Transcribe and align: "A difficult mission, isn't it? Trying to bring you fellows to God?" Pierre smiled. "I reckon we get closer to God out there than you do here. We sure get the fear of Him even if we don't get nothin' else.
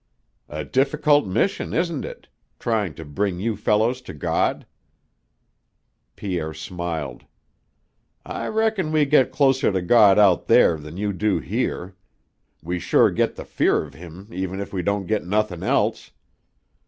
"A 0.49 0.65
difficult 0.65 1.27
mission, 1.27 1.75
isn't 1.75 2.03
it? 2.05 2.27
Trying 2.57 2.95
to 2.95 3.05
bring 3.05 3.39
you 3.39 3.55
fellows 3.55 4.01
to 4.01 4.15
God?" 4.15 4.65
Pierre 6.15 6.55
smiled. 6.55 7.25
"I 8.25 8.47
reckon 8.47 8.91
we 8.91 9.05
get 9.05 9.31
closer 9.31 9.71
to 9.71 9.79
God 9.83 10.17
out 10.17 10.47
there 10.47 10.77
than 10.77 10.97
you 10.97 11.13
do 11.13 11.37
here. 11.37 11.93
We 12.63 12.79
sure 12.79 13.11
get 13.11 13.35
the 13.35 13.45
fear 13.45 13.83
of 13.83 13.93
Him 13.93 14.27
even 14.31 14.59
if 14.59 14.73
we 14.73 14.81
don't 14.81 15.05
get 15.05 15.23
nothin' 15.23 15.61
else. 15.61 16.09